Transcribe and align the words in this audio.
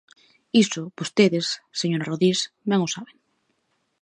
Iso, 0.63 0.81
vostedes, 0.97 1.45
señora 1.81 2.07
Rodís, 2.09 2.39
ben 2.69 2.79
o 2.85 2.87
saben. 2.95 3.15